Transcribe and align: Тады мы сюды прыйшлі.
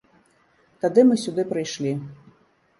Тады 0.85 1.05
мы 1.11 1.15
сюды 1.25 1.47
прыйшлі. 1.53 1.95